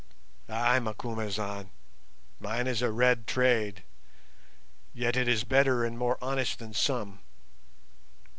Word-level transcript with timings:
"Ay, 0.49 0.79
Macumazahn, 0.79 1.69
mine 2.39 2.65
is 2.65 2.81
a 2.81 2.89
red 2.91 3.27
trade, 3.27 3.83
yet 4.95 5.15
is 5.15 5.43
it 5.43 5.47
better 5.47 5.85
and 5.85 5.95
more 5.95 6.17
honest 6.23 6.57
than 6.57 6.73
some. 6.73 7.19